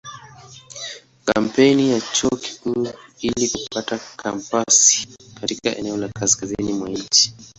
[1.25, 2.87] Kampeni ya Chuo Kikuu
[3.21, 5.07] ili kupata kampasi
[5.41, 7.33] katika eneo la kaskazini mwa nchi.